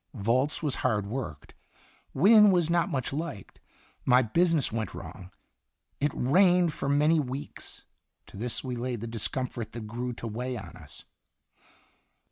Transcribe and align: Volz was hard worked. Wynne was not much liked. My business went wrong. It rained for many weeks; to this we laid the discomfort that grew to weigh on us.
Volz 0.15 0.63
was 0.63 0.77
hard 0.81 1.05
worked. 1.05 1.53
Wynne 2.11 2.49
was 2.49 2.71
not 2.71 2.89
much 2.89 3.13
liked. 3.13 3.59
My 4.03 4.23
business 4.23 4.71
went 4.71 4.95
wrong. 4.95 5.29
It 5.99 6.11
rained 6.15 6.73
for 6.73 6.89
many 6.89 7.19
weeks; 7.19 7.83
to 8.25 8.35
this 8.35 8.63
we 8.63 8.75
laid 8.75 9.01
the 9.01 9.05
discomfort 9.07 9.73
that 9.73 9.85
grew 9.85 10.13
to 10.13 10.25
weigh 10.25 10.57
on 10.57 10.75
us. 10.75 11.03